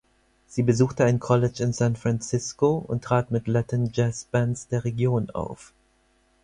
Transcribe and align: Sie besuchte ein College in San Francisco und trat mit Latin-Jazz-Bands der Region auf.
Sie 0.47 0.63
besuchte 0.63 1.05
ein 1.05 1.19
College 1.19 1.61
in 1.63 1.73
San 1.73 1.95
Francisco 1.95 2.83
und 2.87 3.03
trat 3.03 3.29
mit 3.29 3.47
Latin-Jazz-Bands 3.47 4.67
der 4.69 4.83
Region 4.83 5.29
auf. 5.29 5.73